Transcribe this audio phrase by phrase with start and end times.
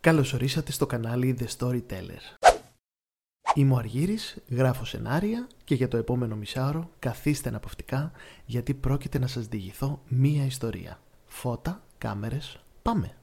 [0.00, 2.50] Καλώς ορίσατε στο κανάλι The Storyteller.
[3.54, 8.12] Είμαι ο Αργύρης, γράφω σενάρια και για το επόμενο μισάωρο καθίστε αναπαυτικά
[8.46, 11.00] γιατί πρόκειται να σας διηγηθώ μία ιστορία.
[11.26, 13.14] Φώτα, κάμερες, πάμε!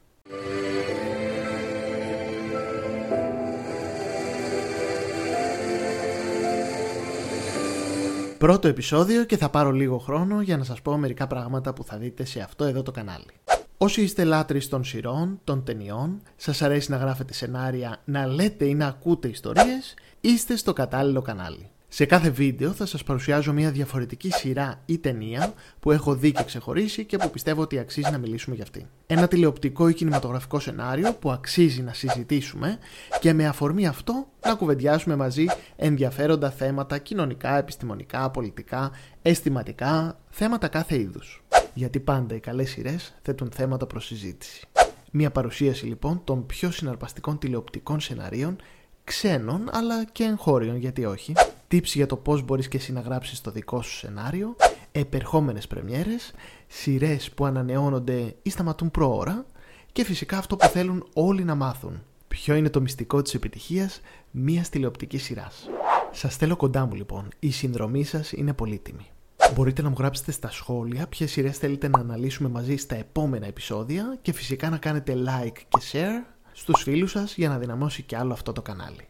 [8.38, 11.98] Πρώτο επεισόδιο και θα πάρω λίγο χρόνο για να σας πω μερικά πράγματα που θα
[11.98, 13.34] δείτε σε αυτό εδώ το κανάλι.
[13.78, 18.76] Όσοι είστε λάτρεις των σειρών, των ταινιών, σας αρέσει να γράφετε σενάρια, να λέτε ή
[18.76, 21.70] να ακούτε ιστορίες, είστε στο κατάλληλο κανάλι.
[21.90, 26.44] Σε κάθε βίντεο θα σας παρουσιάζω μια διαφορετική σειρά ή ταινία που έχω δει και
[26.44, 28.88] ξεχωρίσει και που πιστεύω ότι αξίζει να μιλήσουμε για αυτή.
[29.08, 32.78] Ένα τηλεοπτικό ή κινηματογραφικό σενάριο που αξίζει να συζητήσουμε
[33.20, 38.92] και με αφορμή αυτό να κουβεντιάσουμε μαζί ενδιαφέροντα θέματα κοινωνικά, επιστημονικά, πολιτικά,
[39.22, 41.44] αισθηματικά, θέματα κάθε είδους.
[41.74, 44.68] Γιατί πάντα οι καλές σειρές θέτουν θέματα προς συζήτηση.
[45.12, 48.56] Μια παρουσίαση λοιπόν των πιο συναρπαστικών τηλεοπτικών σεναρίων
[49.08, 51.34] ξένων αλλά και εγχώριων γιατί όχι
[51.72, 54.56] tips για το πώς μπορείς και εσύ να γράψεις το δικό σου σενάριο,
[54.92, 56.34] επερχόμενες πρεμιέρες,
[56.68, 59.46] σειρές που ανανεώνονται ή σταματούν προώρα
[59.92, 62.04] και φυσικά αυτό που θέλουν όλοι να μάθουν.
[62.28, 65.70] Ποιο είναι το μυστικό της επιτυχίας μιας τηλεοπτικής σειράς.
[66.12, 69.06] Σας θέλω κοντά μου λοιπόν, η συνδρομή σας είναι πολύτιμη.
[69.54, 74.18] Μπορείτε να μου γράψετε στα σχόλια ποιες σειρές θέλετε να αναλύσουμε μαζί στα επόμενα επεισόδια
[74.22, 78.34] και φυσικά να κάνετε like και share στους φίλους σας για να δυναμώσει κι άλλο
[78.34, 79.08] αυτό το κανάλι.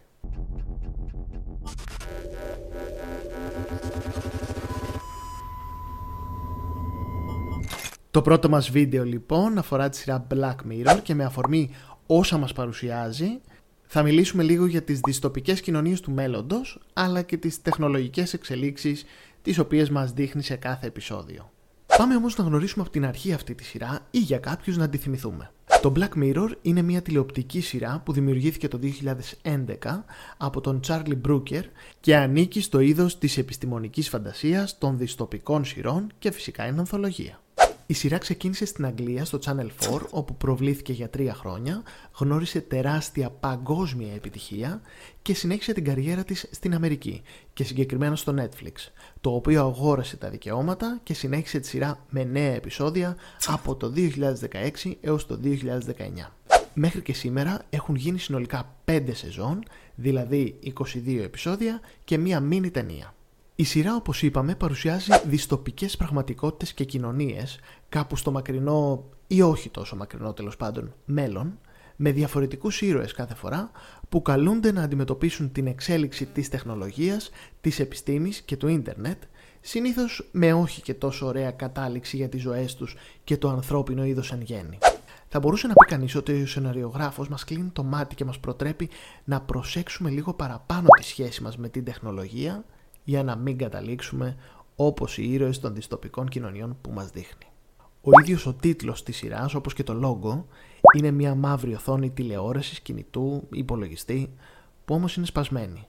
[8.11, 11.69] Το πρώτο μας βίντεο λοιπόν αφορά τη σειρά Black Mirror και με αφορμή
[12.05, 13.39] όσα μας παρουσιάζει
[13.87, 19.05] θα μιλήσουμε λίγο για τις δυστοπικές κοινωνίες του μέλλοντος αλλά και τις τεχνολογικές εξελίξεις
[19.41, 21.51] τις οποίες μας δείχνει σε κάθε επεισόδιο.
[21.97, 24.97] Πάμε όμως να γνωρίσουμε από την αρχή αυτή τη σειρά ή για κάποιους να τη
[24.97, 25.51] θυμηθούμε.
[25.81, 28.79] Το Black Mirror είναι μια τηλεοπτική σειρά που δημιουργήθηκε το
[29.43, 30.03] 2011
[30.37, 31.63] από τον Charlie Brooker
[31.99, 37.39] και ανήκει στο είδος της επιστημονικής φαντασίας, των δυστοπικών σειρών και φυσικά είναι ανθολογία.
[37.89, 41.83] Η σειρά ξεκίνησε στην Αγγλία στο Channel 4 όπου προβλήθηκε για τρία χρόνια,
[42.17, 44.81] γνώρισε τεράστια παγκόσμια επιτυχία
[45.21, 47.21] και συνέχισε την καριέρα της στην Αμερική
[47.53, 52.53] και συγκεκριμένα στο Netflix, το οποίο αγόρασε τα δικαιώματα και συνέχισε τη σειρά με νέα
[52.53, 53.15] επεισόδια
[53.45, 53.93] από το
[54.83, 55.49] 2016 έως το 2019.
[56.73, 59.63] Μέχρι και σήμερα έχουν γίνει συνολικά 5 σεζόν,
[59.95, 63.15] δηλαδή 22 επεισόδια και μία μίνι ταινία.
[63.59, 67.59] Η σειρά, όπως είπαμε, παρουσιάζει δυστοπικές πραγματικότητες και κοινωνίες
[67.89, 71.59] κάπου στο μακρινό ή όχι τόσο μακρινό τέλος πάντων μέλλον,
[71.95, 73.71] με διαφορετικούς ήρωες κάθε φορά
[74.09, 77.29] που καλούνται να αντιμετωπίσουν την εξέλιξη της τεχνολογίας,
[77.61, 79.23] της επιστήμης και του ίντερνετ,
[79.61, 84.31] συνήθως με όχι και τόσο ωραία κατάληξη για τις ζωές τους και το ανθρώπινο είδος
[84.31, 84.77] εν γέννη.
[85.27, 88.89] Θα μπορούσε να πει κανείς ότι ο σεναριογράφος μας κλείνει το μάτι και μας προτρέπει
[89.23, 92.65] να προσέξουμε λίγο παραπάνω τη σχέση μας με την τεχνολογία
[93.07, 94.35] για να μην καταλήξουμε
[94.75, 97.45] όπως οι ήρωες των δυστοπικών κοινωνιών που μας δείχνει.
[98.01, 100.43] Ο ίδιος ο τίτλος της σειράς, όπως και το logo,
[100.97, 104.33] είναι μια μαύρη οθόνη τηλεόρασης, κινητού, υπολογιστή,
[104.85, 105.87] που όμως είναι σπασμένη.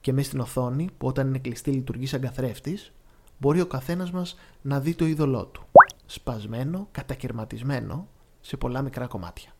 [0.00, 2.92] Και μέσα στην οθόνη, που όταν είναι κλειστή λειτουργεί σαν καθρέφτης,
[3.38, 5.62] μπορεί ο καθένας μας να δει το είδωλό του.
[6.06, 8.08] Σπασμένο, κατακαιρματισμένο,
[8.40, 9.50] σε πολλά μικρά κομμάτια.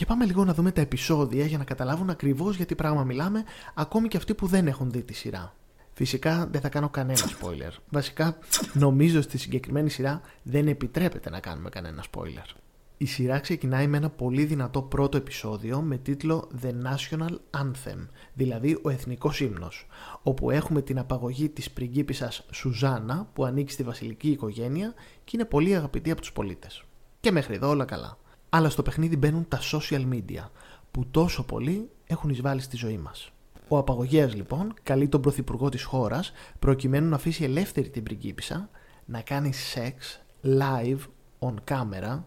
[0.00, 3.44] Και πάμε λίγο να δούμε τα επεισόδια για να καταλάβουν ακριβώς για τι πράγμα μιλάμε,
[3.74, 5.54] ακόμη και αυτοί που δεν έχουν δει τη σειρά.
[5.92, 7.72] Φυσικά δεν θα κάνω κανένα spoiler.
[7.88, 8.38] Βασικά,
[8.72, 12.54] νομίζω στη συγκεκριμένη σειρά δεν επιτρέπεται να κάνουμε κανένα spoiler.
[12.96, 18.78] Η σειρά ξεκινάει με ένα πολύ δυνατό πρώτο επεισόδιο με τίτλο The National Anthem, δηλαδή
[18.82, 19.86] ο εθνικός ύμνος,
[20.22, 24.94] όπου έχουμε την απαγωγή της πριγκίπισσας Σουζάνα που ανήκει στη βασιλική οικογένεια
[25.24, 26.84] και είναι πολύ αγαπητή από τους πολίτες.
[27.20, 28.18] Και μέχρι εδώ όλα καλά
[28.50, 30.48] αλλά στο παιχνίδι μπαίνουν τα social media,
[30.90, 33.32] που τόσο πολύ έχουν εισβάλει στη ζωή μας.
[33.68, 38.70] Ο απαγωγέας λοιπόν καλεί τον πρωθυπουργό της χώρας προκειμένου να αφήσει ελεύθερη την πριγκίπισσα
[39.04, 40.98] να κάνει σεξ live
[41.38, 42.22] on camera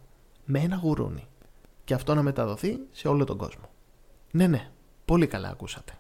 [0.46, 1.28] με ένα γουρούνι
[1.84, 3.70] και αυτό να μεταδοθεί σε όλο τον κόσμο.
[4.32, 4.72] Ναι, ναι,
[5.06, 5.94] πολύ καλά ακούσατε.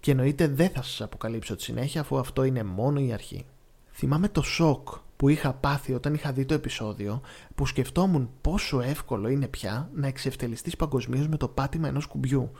[0.00, 3.44] Και εννοείται δεν θα σας αποκαλύψω τη συνέχεια αφού αυτό είναι μόνο η αρχή.
[3.92, 7.20] Θυμάμαι το σοκ που είχα πάθει όταν είχα δει το επεισόδιο
[7.54, 12.50] που σκεφτόμουν πόσο εύκολο είναι πια να εξευτελιστείς παγκοσμίως με το πάτημα ενός κουμπιού.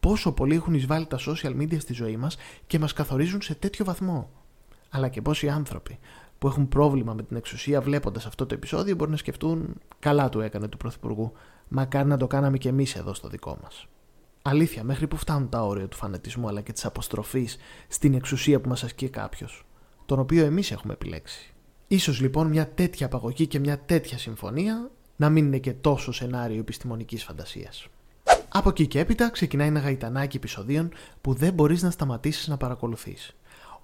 [0.00, 3.84] Πόσο πολύ έχουν εισβάλει τα social media στη ζωή μας και μας καθορίζουν σε τέτοιο
[3.84, 4.30] βαθμό.
[4.90, 5.98] Αλλά και πόσοι άνθρωποι
[6.38, 10.40] που έχουν πρόβλημα με την εξουσία βλέποντας αυτό το επεισόδιο μπορεί να σκεφτούν καλά του
[10.40, 11.32] έκανε του Πρωθυπουργού.
[11.68, 13.86] Μακάρι να το κάναμε κι εμείς εδώ στο δικό μας.
[14.42, 17.56] Αλήθεια, μέχρι που φτάνουν τα όρια του φανατισμού αλλά και της αποστροφής
[17.88, 19.64] στην εξουσία που μας ασκεί κάποιος,
[20.06, 21.53] τον οποίο εμείς έχουμε επιλέξει.
[21.88, 26.58] Ίσως λοιπόν μια τέτοια απαγωγή και μια τέτοια συμφωνία να μην είναι και τόσο σενάριο
[26.58, 27.86] επιστημονικής φαντασίας.
[28.48, 33.36] Από εκεί και έπειτα ξεκινάει ένα γαϊτανάκι επεισοδίων που δεν μπορείς να σταματήσεις να παρακολουθείς.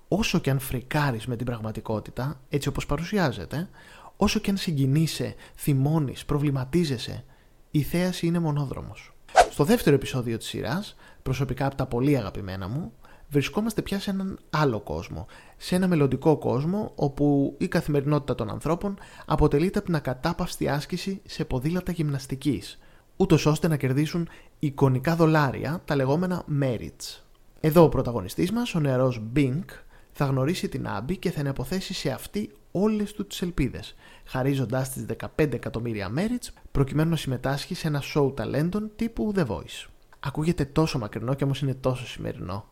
[0.09, 3.69] Όσο και αν φρικάρεις με την πραγματικότητα, έτσι όπως παρουσιάζεται,
[4.17, 7.25] όσο και αν συγκινείσαι, θυμώνεις, προβληματίζεσαι,
[7.71, 9.13] η θέαση είναι μονόδρομος.
[9.51, 12.93] Στο δεύτερο επεισόδιο της σειράς, προσωπικά από τα πολύ αγαπημένα μου,
[13.31, 15.27] βρισκόμαστε πια σε έναν άλλο κόσμο.
[15.57, 21.45] Σε ένα μελλοντικό κόσμο όπου η καθημερινότητα των ανθρώπων αποτελείται από την ακατάπαυστη άσκηση σε
[21.45, 22.79] ποδήλατα γυμναστικής,
[23.17, 24.29] ούτως ώστε να κερδίσουν
[24.59, 27.21] εικονικά δολάρια, τα λεγόμενα merits.
[27.61, 29.65] Εδώ ο πρωταγωνιστής μας, ο νεαρός Bink,
[30.13, 33.95] θα γνωρίσει την Άμπη και θα ενεποθέσει σε αυτή όλες του τις ελπίδες,
[34.25, 35.07] χαρίζοντάς τις
[35.37, 39.89] 15 εκατομμύρια merits προκειμένου να συμμετάσχει σε ένα show ταλέντων τύπου The Voice.
[40.21, 42.70] Ακούγεται τόσο μακρινό και όμως είναι τόσο σημερινό.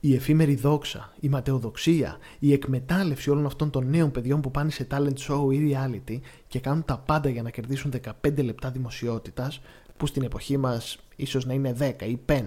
[0.00, 4.86] Η εφήμερη δόξα, η ματαιοδοξία, η εκμετάλλευση όλων αυτών των νέων παιδιών που πάνε σε
[4.90, 6.18] talent show ή reality
[6.48, 7.92] και κάνουν τα πάντα για να κερδίσουν
[8.22, 9.60] 15 λεπτά δημοσιότητας,
[9.96, 12.42] που στην εποχή μας ίσως να είναι 10 ή 5.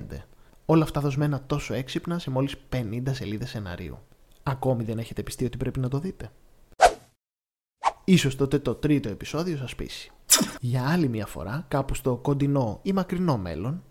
[0.65, 3.99] Όλα αυτά δοσμένα τόσο έξυπνα σε μόλις 50 σελίδες σεναρίου.
[4.43, 6.31] Ακόμη δεν έχετε πιστεί ότι πρέπει να το δείτε.
[8.03, 10.11] Ίσως τότε το τρίτο επεισόδιο σας πείσει.
[10.59, 13.83] Για άλλη μια φορά, κάπου στο κοντινό ή μακρινό μέλλον,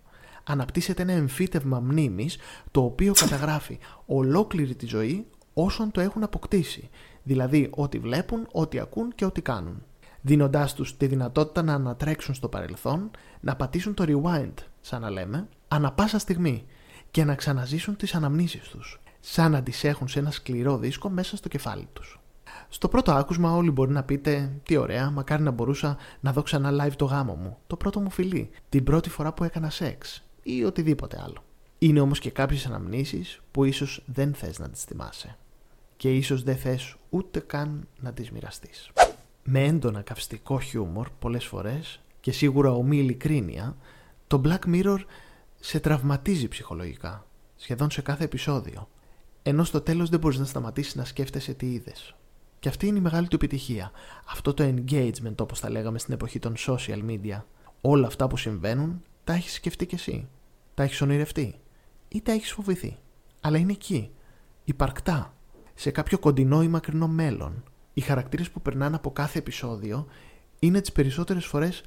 [0.44, 2.36] αναπτύσσεται ένα εμφύτευμα μνήμης
[2.70, 6.90] το οποίο καταγράφει ολόκληρη τη ζωή όσων το έχουν αποκτήσει.
[7.22, 9.82] Δηλαδή ό,τι βλέπουν, ό,τι ακούν και ό,τι κάνουν.
[10.20, 13.10] Δίνοντάς τους τη δυνατότητα να ανατρέξουν στο παρελθόν,
[13.40, 16.64] να πατήσουν το rewind, σαν να λέμε, ανα πάσα στιγμή
[17.10, 21.36] και να ξαναζήσουν τις αναμνήσεις τους, σαν να τις έχουν σε ένα σκληρό δίσκο μέσα
[21.36, 22.20] στο κεφάλι τους.
[22.68, 26.84] Στο πρώτο άκουσμα όλοι μπορεί να πείτε «Τι ωραία, μακάρι να μπορούσα να δω ξανά
[26.84, 30.64] live το γάμο μου, το πρώτο μου φιλί, την πρώτη φορά που έκανα σεξ ή
[30.64, 31.44] οτιδήποτε άλλο».
[31.78, 35.36] Είναι όμως και κάποιες αναμνήσεις που ίσως δεν θες να τις θυμάσαι
[36.02, 38.90] και ίσως δεν θες ούτε καν να τις μοιραστείς.
[39.44, 43.76] Με έντονα καυστικό χιούμορ πολλές φορές και σίγουρα ομή ειλικρίνεια,
[44.26, 44.98] το Black Mirror
[45.60, 48.88] σε τραυματίζει ψυχολογικά, σχεδόν σε κάθε επεισόδιο.
[49.42, 52.14] Ενώ στο τέλος δεν μπορείς να σταματήσεις να σκέφτεσαι τι είδες.
[52.58, 53.90] Και αυτή είναι η μεγάλη του επιτυχία.
[54.28, 57.42] Αυτό το engagement, όπως τα λέγαμε στην εποχή των social media.
[57.80, 60.28] Όλα αυτά που συμβαίνουν, τα έχεις σκεφτεί κι εσύ.
[60.74, 61.60] Τα έχεις ονειρευτεί.
[62.08, 62.98] Ή τα έχεις φοβηθεί.
[63.40, 64.10] Αλλά είναι εκεί.
[64.64, 65.34] Υπαρκτά.
[65.74, 67.64] Σε κάποιο κοντινό ή μακρινό μέλλον.
[67.94, 70.06] Οι χαρακτήρες που περνάνε από κάθε επεισόδιο
[70.58, 71.82] είναι τις περισσότερες φορές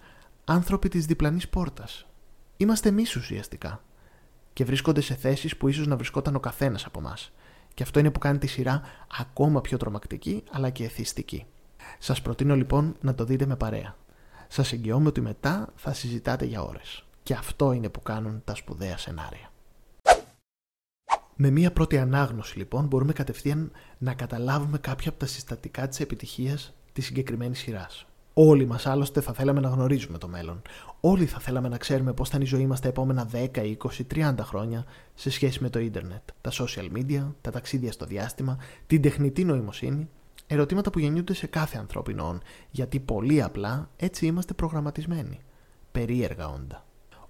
[0.46, 2.06] άνθρωποι της διπλανής πόρτας.
[2.58, 3.84] Είμαστε εμείς ουσιαστικά.
[4.54, 7.32] Και βρίσκονται σε θέσεις που ίσως να βρισκόταν ο καθένας από εμάς.
[7.74, 8.82] Και αυτό είναι που κάνει τη σειρά
[9.20, 11.46] ακόμα πιο τρομακτική αλλά και εθιστική.
[12.00, 13.96] Σας προτείνω λοιπόν να το δείτε με παρέα.
[14.48, 17.06] Σας εγγυώμαι ότι μετά θα συζητάτε για ώρες.
[17.26, 19.52] Και αυτό είναι που κάνουν τα σπουδαία σενάρια.
[21.36, 26.74] Με μία πρώτη ανάγνωση λοιπόν μπορούμε κατευθείαν να καταλάβουμε κάποια από τα συστατικά της επιτυχίας
[26.94, 28.06] της συγκεκριμένης σειράς.
[28.34, 30.62] Όλοι μας άλλωστε θα θέλαμε να γνωρίζουμε το μέλλον.
[31.00, 34.06] Όλοι θα θέλαμε να ξέρουμε πώς θα είναι η ζωή μας τα επόμενα 10, 20,
[34.16, 38.58] 30 χρόνια σε σχέση με το ίντερνετ, τα social media, τα ταξίδια στο διάστημα,
[38.88, 40.10] την τεχνητή νοημοσύνη.
[40.48, 45.40] Ερωτήματα που γεννιούνται σε κάθε ανθρώπινο όν, γιατί πολύ απλά έτσι είμαστε προγραμματισμένοι.
[45.92, 46.85] Περίεργα όντα.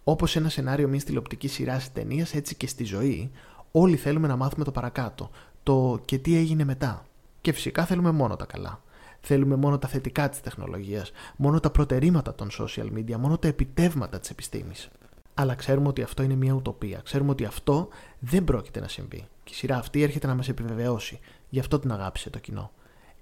[0.08, 3.32] Όπως ένα σενάριο μιας τηλεοπτικής σειράς ή ταινίας, έτσι και στη ζωή,
[3.72, 5.30] όλοι θέλουμε να μάθουμε το παρακάτω,
[5.64, 7.06] το και τι έγινε μετά.
[7.42, 8.82] Και φυσικά θέλουμε μόνο τα καλά.
[9.20, 14.20] Θέλουμε μόνο τα θετικά της τεχνολογίας, μόνο τα προτερήματα των social media, μόνο τα επιτεύγματα
[14.20, 14.90] της επιστήμης.
[15.34, 17.02] Αλλά ξέρουμε ότι αυτό είναι μια ουτοπία.
[17.04, 17.88] Ξέρουμε ότι αυτό
[18.20, 19.28] δεν πρόκειται να συμβεί.
[19.44, 21.20] Και η σειρά αυτή έρχεται να μας επιβεβαιώσει.
[21.50, 22.72] Γι' αυτό την αγάπησε το κοινό.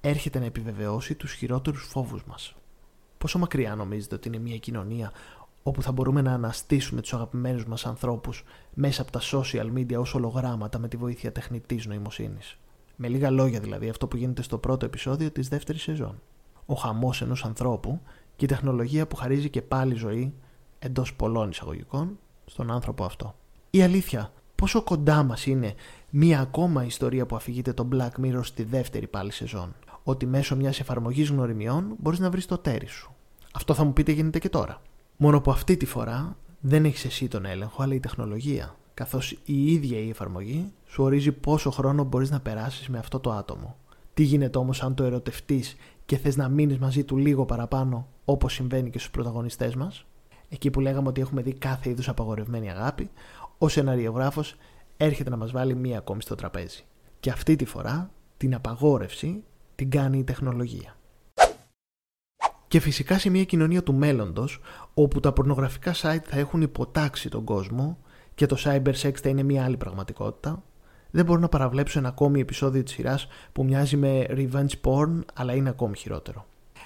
[0.01, 2.55] Έρχεται να επιβεβαιώσει τους χειρότερους φόβους μας.
[3.17, 5.11] Πόσο μακριά νομίζετε ότι είναι μια κοινωνία
[5.63, 8.43] όπου θα μπορούμε να αναστήσουμε τους αγαπημένους μας ανθρώπους
[8.73, 12.57] μέσα από τα social media ως ολογράμματα με τη βοήθεια τεχνητής νοημοσύνης.
[12.95, 16.21] Με λίγα λόγια δηλαδή αυτό που γίνεται στο πρώτο επεισόδιο της δεύτερης σεζόν.
[16.65, 18.01] Ο χαμός ενός ανθρώπου
[18.35, 20.33] και η τεχνολογία που χαρίζει και πάλι ζωή
[20.79, 23.35] εντός πολλών εισαγωγικών στον άνθρωπο αυτό.
[23.69, 25.73] Η αλήθεια, πόσο κοντά μας είναι
[26.09, 29.75] μία ακόμα ιστορία που αφηγείται το Black Mirror στη δεύτερη πάλι σεζόν.
[30.03, 33.15] Ότι μέσω μιας εφαρμογής γνωριμιών μπορείς να βρεις το τέρι σου.
[33.53, 34.81] Αυτό θα μου πείτε γίνεται και τώρα.
[35.17, 39.71] Μόνο που αυτή τη φορά δεν έχεις εσύ τον έλεγχο, αλλά η τεχνολογία καθώς η
[39.71, 43.75] ίδια η εφαρμογή σου ορίζει πόσο χρόνο μπορείς να περάσεις με αυτό το άτομο.
[44.13, 48.53] Τι γίνεται όμως αν το ερωτευτείς και θες να μείνεις μαζί του λίγο παραπάνω όπως
[48.53, 50.05] συμβαίνει και στους πρωταγωνιστές μας;
[50.49, 53.09] Εκεί που λέγαμε ότι έχουμε δει κάθε είδους απαγορευμένη αγάπη,
[53.57, 54.55] ο σεναριογράφος
[54.97, 56.83] έρχεται να μας βάλει μία ακόμη στο τραπέζι.
[57.19, 59.43] Και αυτή τη φορά την απαγόρευση
[59.75, 60.95] την κάνει η τεχνολογία.
[62.73, 64.59] Και φυσικά σε μια κοινωνία του μέλλοντος,
[64.93, 67.97] όπου τα πορνογραφικά site θα έχουν υποτάξει τον κόσμο
[68.35, 70.63] και το cybersex θα είναι μια άλλη πραγματικότητα,
[71.11, 75.53] δεν μπορώ να παραβλέψω ένα ακόμη επεισόδιο της σειράς που μοιάζει με revenge porn αλλά
[75.53, 76.45] είναι ακόμη χειρότερο.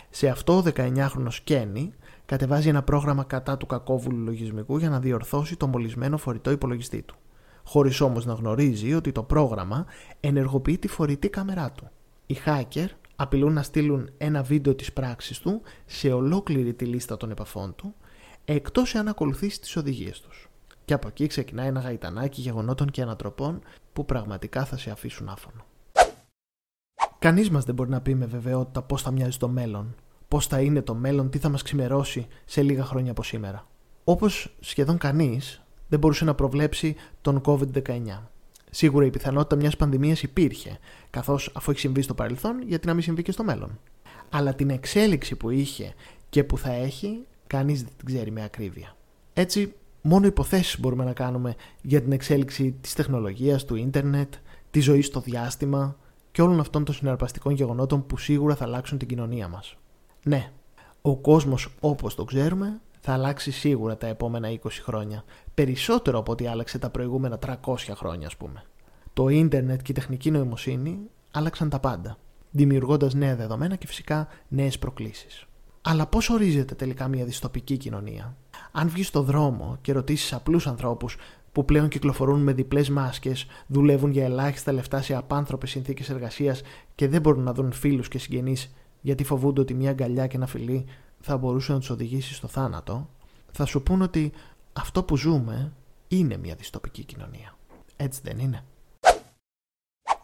[0.09, 1.89] Σε αυτό ο 19χρονος Kenny
[2.25, 7.15] κατεβάζει ένα πρόγραμμα κατά του κακόβουλου λογισμικού για να διορθώσει το μολυσμένο φορητό υπολογιστή του.
[7.63, 9.85] Χωρίς όμως να γνωρίζει ότι το πρόγραμμα
[10.19, 11.89] ενεργοποιεί τη φορητή κάμερά του.
[12.25, 12.87] Οι hacker
[13.19, 17.95] απειλούν να στείλουν ένα βίντεο της πράξης του σε ολόκληρη τη λίστα των επαφών του,
[18.45, 20.49] εκτός εάν ακολουθήσει τις οδηγίες τους.
[20.85, 23.61] Και από εκεί ξεκινάει ένα γαϊτανάκι γεγονότων και ανατροπών
[23.93, 25.65] που πραγματικά θα σε αφήσουν άφωνο.
[27.19, 29.95] Κανείς μας δεν μπορεί να πει με βεβαιότητα πώς θα μοιάζει το μέλλον,
[30.27, 33.67] πώς θα είναι το μέλλον, τι θα μας ξημερώσει σε λίγα χρόνια από σήμερα.
[34.03, 38.01] Όπως σχεδόν κανείς δεν μπορούσε να προβλέψει τον COVID-19.
[38.71, 43.03] Σίγουρα η πιθανότητα μιας πανδημίας υπήρχε, καθώς αφού έχει συμβεί στο παρελθόν, γιατί να μην
[43.03, 43.79] συμβεί και στο μέλλον.
[44.29, 45.93] Αλλά την εξέλιξη που είχε
[46.29, 48.95] και που θα έχει, κανείς δεν την ξέρει με ακρίβεια.
[49.33, 54.33] Έτσι, μόνο υποθέσεις μπορούμε να κάνουμε για την εξέλιξη της τεχνολογίας, του ίντερνετ,
[54.71, 55.97] της ζωής στο διάστημα
[56.31, 59.77] και όλων αυτών των συναρπαστικών γεγονότων που σίγουρα θα αλλάξουν την κοινωνία μας.
[60.23, 60.51] Ναι,
[61.01, 65.23] ο κόσμος όπως το ξέρουμε θα αλλάξει σίγουρα τα επόμενα 20 χρόνια.
[65.53, 67.55] Περισσότερο από ό,τι άλλαξε τα προηγούμενα 300
[67.95, 68.63] χρόνια, ας πούμε.
[69.13, 70.99] Το ίντερνετ και η τεχνική νοημοσύνη
[71.31, 72.17] άλλαξαν τα πάντα,
[72.51, 75.45] δημιουργώντας νέα δεδομένα και φυσικά νέες προκλήσεις.
[75.81, 78.37] Αλλά πώς ορίζεται τελικά μια διστοπική κοινωνία;
[78.71, 81.17] Αν βγεις στο δρόμο και ρωτήσεις απλούς ανθρώπους
[81.51, 86.61] που πλέον κυκλοφορούν με διπλές μάσκες, δουλεύουν για ελάχιστα λεφτά σε απάνθρωπες συνθήκες εργασίας
[86.95, 88.71] και δεν μπορούν να δουν φίλους και συγγενείς
[89.01, 90.85] γιατί φοβούνται ότι μια αγκαλιά και ένα φιλί
[91.27, 93.09] θα μπορούσε να τους οδηγήσει στο θάνατο,
[93.51, 94.31] θα σου πούν ότι
[94.73, 95.71] αυτό που ζούμε
[96.07, 97.55] είναι μια δυστοπική κοινωνία.
[97.95, 98.63] Έτσι δεν είναι.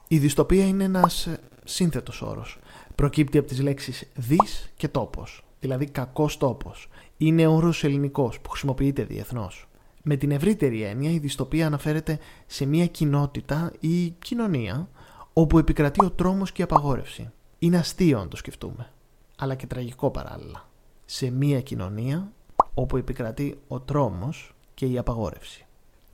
[0.07, 2.59] Η δυστοπία είναι ένας ε, σύνθετος όρος.
[2.95, 6.89] Προκύπτει από τις λέξεις δις και τόπος, δηλαδή κακός τόπος.
[7.17, 9.67] Είναι όρος ελληνικός που χρησιμοποιείται διεθνώς.
[10.03, 14.89] Με την ευρύτερη έννοια η δυστοπία αναφέρεται σε μια κοινότητα ή κοινωνία
[15.33, 17.31] όπου επικρατεί ο τρόμος και η απαγόρευση.
[17.59, 18.91] Είναι αστείο αν το σκεφτούμε,
[19.37, 20.71] αλλά και τραγικό παράλληλα
[21.05, 22.31] σε μία κοινωνία
[22.73, 25.65] όπου επικρατεί ο τρόμος και η απαγόρευση.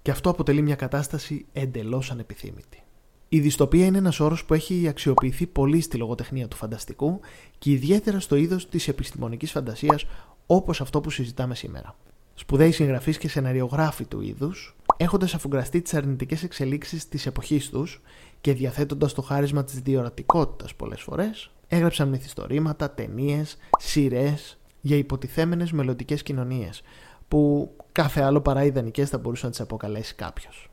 [0.01, 2.83] Και αυτό αποτελεί μια κατάσταση εντελώς ανεπιθύμητη.
[3.29, 7.19] Η δυστοπία είναι ένας όρος που έχει αξιοποιηθεί πολύ στη λογοτεχνία του φανταστικού
[7.57, 10.05] και ιδιαίτερα στο είδος της επιστημονικής φαντασίας
[10.45, 11.95] όπως αυτό που συζητάμε σήμερα.
[12.33, 18.01] Σπουδαίοι συγγραφείς και σεναριογράφοι του είδους, έχοντας αφουγκραστεί τις αρνητικές εξελίξεις της εποχής τους
[18.41, 26.23] και διαθέτοντας το χάρισμα της διορατικότητας πολλές φορές, έγραψαν μυθιστορήματα, ταινίες, σειρές, για υποτιθέμενες μελλοντικές
[26.23, 26.81] κοινωνίες
[27.27, 30.69] που κάθε άλλο παρά ιδανικές θα μπορούσε να τις αποκαλέσει κάποιος.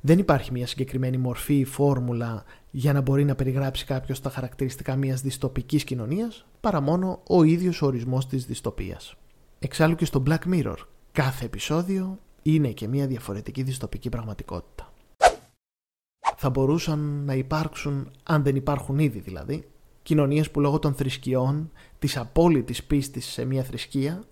[0.00, 4.96] Δεν υπάρχει μια συγκεκριμένη μορφή ή φόρμουλα για να μπορεί να περιγράψει κάποιος τα χαρακτηριστικά
[4.96, 9.14] μιας δυστοπικής κοινωνίας παρά μόνο ο ίδιος ο ορισμός της δυστοπίας.
[9.58, 10.76] Εξάλλου και στο Black Mirror
[11.12, 14.92] κάθε επεισόδιο είναι και μια διαφορετική δυστοπική πραγματικότητα.
[16.36, 19.64] Θα μπορούσαν να υπάρξουν, αν δεν υπάρχουν ήδη δηλαδή,
[20.04, 24.24] κοινωνίες που λόγω των θρησκειών, της απόλυτης πίστης σε μια θρησκεία,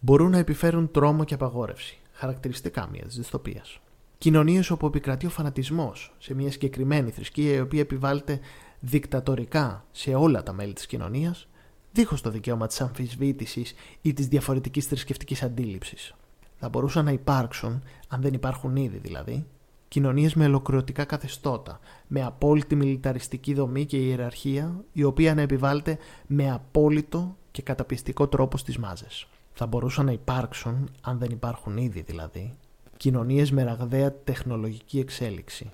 [0.00, 3.80] μπορούν να επιφέρουν τρόμο και απαγόρευση, χαρακτηριστικά μιας δυστοπίας.
[4.18, 8.40] Κοινωνίες όπου επικρατεί ο φανατισμός σε μια συγκεκριμένη θρησκεία η οποία επιβάλλεται
[8.80, 11.48] δικτατορικά σε όλα τα μέλη της κοινωνίας,
[11.92, 16.14] δίχως το δικαίωμα της αμφισβήτησης ή της διαφορετικής θρησκευτικής αντίληψης.
[16.56, 19.46] Θα μπορούσαν να υπάρξουν, αν δεν υπάρχουν ήδη δηλαδή,
[19.88, 26.50] κοινωνίες με ολοκληρωτικά καθεστώτα, με απόλυτη μιλιταριστική δομή και ιεραρχία, η οποία να επιβάλλεται με
[26.50, 29.28] απόλυτο και καταπιστικό τρόπο στις μάζες.
[29.52, 32.54] Θα μπορούσαν να υπάρξουν, αν δεν υπάρχουν ήδη δηλαδή,
[32.96, 35.70] κοινωνίες με ραγδαία τεχνολογική εξέλιξη,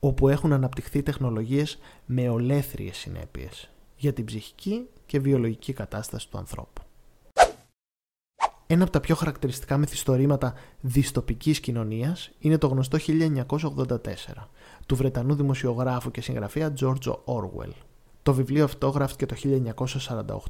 [0.00, 6.82] όπου έχουν αναπτυχθεί τεχνολογίες με ολέθριες συνέπειες για την ψυχική και βιολογική κατάσταση του ανθρώπου.
[8.70, 12.98] Ένα από τα πιο χαρακτηριστικά μυθιστορήματα δυστοπικής κοινωνίας είναι το γνωστό
[13.48, 13.96] 1984
[14.86, 17.72] του Βρετανού δημοσιογράφου και συγγραφέα George Orwell.
[18.22, 19.36] Το βιβλίο αυτό γράφτηκε το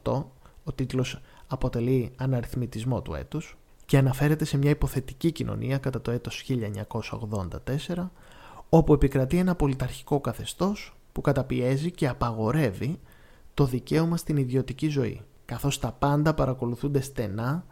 [0.02, 0.24] 1948,
[0.64, 3.56] ο τίτλος αποτελεί αναριθμητισμό του έτους
[3.86, 6.44] και αναφέρεται σε μια υποθετική κοινωνία κατά το έτος
[7.96, 8.08] 1984
[8.68, 12.98] όπου επικρατεί ένα πολιταρχικό καθεστώς που καταπιέζει και απαγορεύει
[13.54, 17.64] το δικαίωμα στην ιδιωτική ζωή καθώς τα πάντα παρακολουθούνται στενά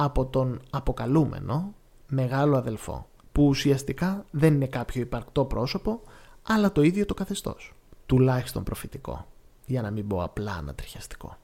[0.00, 1.74] από τον αποκαλούμενο
[2.08, 6.00] μεγάλο αδελφό, που ουσιαστικά δεν είναι κάποιο υπαρκτό πρόσωπο,
[6.42, 7.72] αλλά το ίδιο το καθεστώς.
[8.06, 9.26] Τουλάχιστον προφητικό,
[9.66, 11.36] για να μην πω απλά ανατριχιαστικό.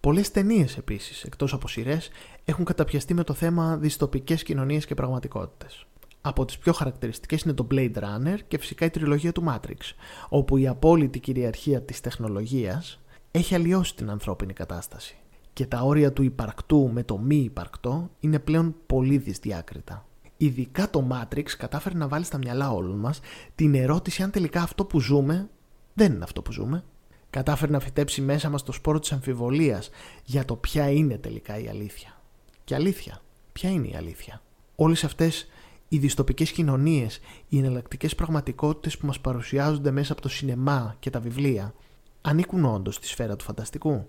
[0.00, 2.10] Πολλές ταινίες επίσης, εκτός από σειρές,
[2.44, 5.86] έχουν καταπιαστεί με το θέμα δυστοπικέ κοινωνίες και πραγματικότητες.
[6.20, 9.80] Από τις πιο χαρακτηριστικές είναι το Blade Runner και φυσικά η τριλογία του Matrix,
[10.28, 15.16] όπου η απόλυτη κυριαρχία της τεχνολογίας έχει αλλοιώσει την ανθρώπινη κατάσταση
[15.56, 20.06] και τα όρια του υπαρκτού με το μη υπαρκτό είναι πλέον πολύ δυσδιάκριτα.
[20.36, 23.20] Ειδικά το Matrix κατάφερε να βάλει στα μυαλά όλων μας
[23.54, 25.48] την ερώτηση αν τελικά αυτό που ζούμε
[25.94, 26.84] δεν είναι αυτό που ζούμε.
[27.30, 29.90] Κατάφερε να φυτέψει μέσα μας το σπόρο της αμφιβολίας
[30.24, 32.20] για το ποια είναι τελικά η αλήθεια.
[32.64, 33.20] Και αλήθεια.
[33.52, 34.42] Ποια είναι η αλήθεια.
[34.76, 35.48] Όλες αυτές
[35.88, 41.20] οι δυστοπικές κοινωνίες, οι εναλλακτικές πραγματικότητες που μας παρουσιάζονται μέσα από το σινεμά και τα
[41.20, 41.74] βιβλία,
[42.20, 44.06] ανήκουν όντως στη σφαίρα του φανταστικού;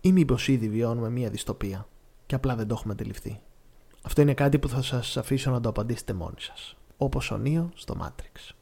[0.00, 1.88] Ή μήπως ήδη βιώνουμε μία δυστοπία
[2.26, 3.40] και απλά δεν το έχουμε αντιληφθεί.
[4.02, 6.76] Αυτό είναι κάτι που θα σας αφήσω να το απαντήσετε μόνοι σας.
[6.96, 8.54] Όπως ο Νίο στο Matrix.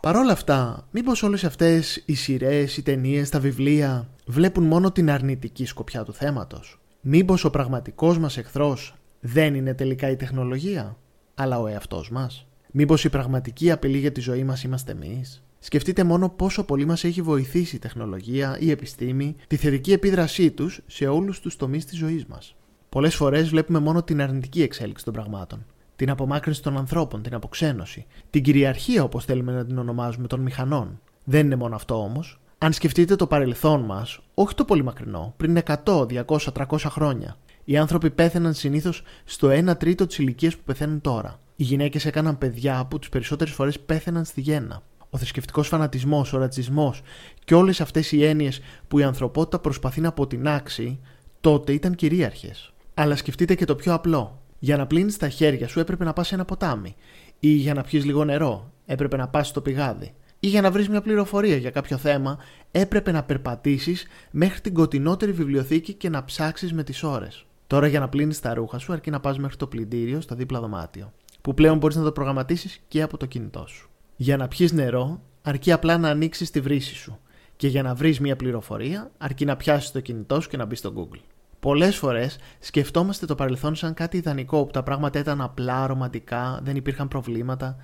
[0.00, 5.10] Παρ' όλα αυτά, μήπως όλες αυτές οι σειρές, οι ταινίες, τα βιβλία βλέπουν μόνο την
[5.10, 10.96] αρνητική σκοπιά του θέματος; Μήπως ο πραγματικός μας εχθρός δεν είναι τελικά η τεχνολογία,
[11.34, 16.04] αλλά ο εαυτός μας; Μήπως η πραγματική απειλή για τη ζωή μας είμαστε εμείς; Σκεφτείτε
[16.04, 21.06] μόνο πόσο πολύ μας έχει βοηθήσει η τεχνολογία, η επιστήμη, τη θετική επίδρασή τους σε
[21.06, 22.56] όλους τους τομείς της ζωής μας.
[22.88, 25.66] Πολλές φορές βλέπουμε μόνο την αρνητική εξέλιξη των πραγμάτων.
[25.96, 28.06] Την απομάκρυνση των ανθρώπων, την αποξένωση.
[28.30, 31.00] Την κυριαρχία, όπως θέλουμε να την ονομάζουμε, των μηχανών.
[31.24, 32.40] Δεν είναι μόνο αυτό όμως.
[32.58, 37.76] Αν σκεφτείτε το παρελθόν μας, όχι το πολύ μακρινό, πριν 100, 200, 300 χρόνια, οι
[37.76, 41.40] άνθρωποι πέθαιναν συνήθως στο 1 τρίτο της ηλικίας που πεθαίνουν τώρα.
[41.56, 44.82] Οι γυναίκες έκαναν παιδιά που τις περισσότερες φορές πέθαιναν στη γέννα.
[45.14, 47.02] Ο θρησκευτικός φανατισμός, ο ρατσισμός
[47.44, 50.98] και όλες αυτές οι έννοιες που η ανθρωπότητα προσπαθεί να αποτινάξει,
[51.40, 52.72] τότε ήταν κυρίαρχες.
[52.94, 54.42] Αλλά σκεφτείτε και το πιο απλό.
[54.58, 56.96] Για να πλύνεις τα χέρια σου έπρεπε να πας σε ένα ποτάμι.
[57.40, 60.14] Ή για να πιεις λίγο νερό έπρεπε να πας στο πηγάδι.
[60.40, 62.38] Ή για να βρεις μια πληροφορία για κάποιο θέμα
[62.70, 67.46] έπρεπε να περπατήσεις μέχρι την κοντινότερη βιβλιοθήκη και να ψάξεις με τις ώρες.
[67.66, 70.60] Τώρα για να πλύνεις τα ρούχα σου αρκεί να πας μέχρι το πλυντήριο στο δίπλα
[70.60, 71.12] δωμάτιο.
[71.40, 73.88] Που πλέον μπορείς να το προγραμματίσεις και από το κινητό σου.
[74.16, 77.18] Για να πιεις νερό αρκεί απλά να ανοίξεις τη βρύση σου.
[77.56, 80.78] Και για να βρεις μια πληροφορία αρκεί να πιάσεις το κινητό σου και να μπεις
[80.78, 81.20] στο Google.
[81.60, 86.76] Πολλές φορές σκεφτόμαστε το παρελθόν σαν κάτι ιδανικό όπου τα πράγματα ήταν απλά, ρομαντικά, δεν
[86.76, 87.76] υπήρχαν προβλήματα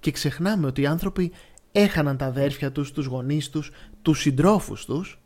[0.00, 1.32] και ξεχνάμε ότι οι άνθρωποι
[1.72, 3.70] έχαναν τα αδέρφια τους, τους γονείς τους,
[4.02, 5.20] τους συντρόφους τους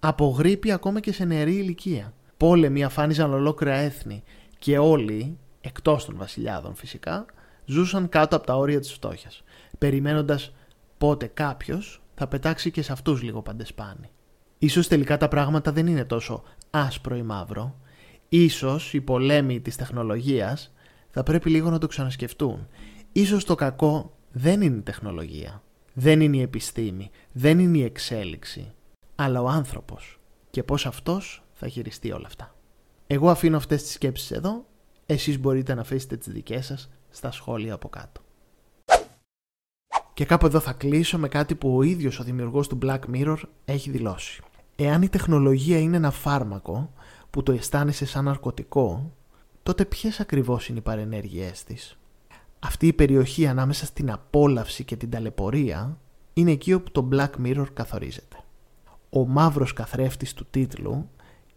[0.00, 2.12] από γρήπη ακόμα και σε νεαρή ηλικία.
[2.36, 4.22] Πόλεμοι αφάνιζαν ολόκληρα έθνη
[4.58, 7.24] και όλοι, εκτός των βασιλιάδων φυσικά,
[7.66, 9.42] ζούσαν κάτω από τα όρια της φτώχειας,
[9.78, 10.52] περιμένοντας
[10.98, 14.10] πότε κάποιος θα πετάξει και σε αυτούς λίγο παντεσπάνι.
[14.58, 17.80] Ίσως τελικά τα πράγματα δεν είναι τόσο άσπρο ή μαύρο.
[18.28, 20.72] Ίσως οι πολέμοι της τεχνολογίας
[21.10, 22.68] θα πρέπει λίγο να το ξανασκεφτούν.
[23.12, 25.62] Ίσως το κακό δεν είναι η τεχνολογία,
[25.94, 28.72] δεν είναι η επιστήμη, δεν είναι η εξέλιξη,
[29.14, 32.54] αλλά ο άνθρωπος και πώς αυτός θα χειριστεί όλα αυτά.
[33.06, 34.66] Εγώ αφήνω αυτές τις σκέψεις εδώ,
[35.06, 38.20] εσείς μπορείτε να αφήσετε τις δικές σας στα σχόλια από κάτω.
[40.14, 43.38] Και κάπου εδώ θα κλείσω με κάτι που ο ίδιος ο δημιουργός του Black Mirror
[43.64, 44.42] έχει δηλώσει.
[44.76, 46.92] Εάν η τεχνολογία είναι ένα φάρμακο
[47.30, 49.12] που το αισθάνεσαι σαν ναρκωτικό,
[49.62, 51.98] τότε ποιες ακριβώς είναι οι παρενέργειές της;
[52.58, 55.98] Αυτή η περιοχή ανάμεσα στην απόλαυση και την ταλαιπωρία
[56.32, 58.36] είναι εκεί όπου το Black Mirror καθορίζεται.
[59.10, 61.10] Ο μαύρος καθρέφτης του τίτλου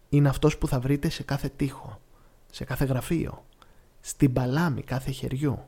[0.08, 2.00] είναι αυτός που θα βρείτε σε κάθε τοίχο,
[2.50, 3.44] σε κάθε γραφείο,
[4.00, 5.58] στην παλάμη κάθε χεριού,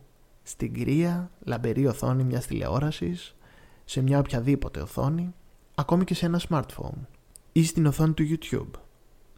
[0.43, 3.37] στην κρύα λαμπερή οθόνη μιας τηλεόρασης,
[3.85, 5.35] σε μια οποιαδήποτε οθόνη,
[5.75, 7.07] ακόμη και σε ένα smartphone
[7.53, 8.81] ή στην οθόνη του YouTube,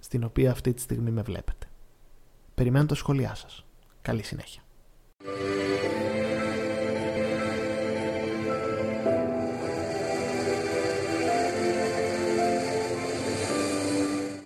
[0.00, 1.66] στην οποία αυτή τη στιγμή με βλέπετε.
[2.54, 3.64] Περιμένω τα σχόλιά σας.
[4.02, 4.62] Καλή συνέχεια.